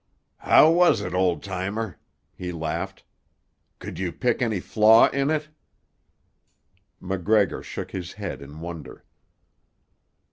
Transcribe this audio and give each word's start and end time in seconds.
"How 0.39 0.71
was 0.71 1.01
it, 1.01 1.13
old 1.13 1.43
timer?" 1.43 1.99
he 2.33 2.51
laughed. 2.51 3.03
"Could 3.77 3.99
you 3.99 4.11
pick 4.11 4.41
any 4.41 4.59
flaw 4.59 5.09
in 5.09 5.29
it?" 5.29 5.49
MacGregor 6.99 7.61
shook 7.61 7.91
his 7.91 8.13
head 8.13 8.41
in 8.41 8.61
wonder. 8.61 9.05